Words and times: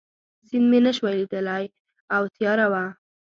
سیند 0.47 0.65
مې 0.69 0.79
نه 0.85 0.91
شوای 0.97 1.15
لیدای 1.19 1.63
او 2.15 2.23
تیاره 2.35 2.65
وه. 2.71 2.83